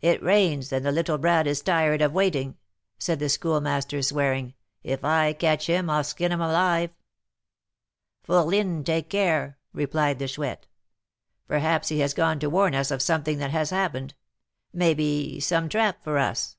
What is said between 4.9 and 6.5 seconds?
I catch him, I'll skin him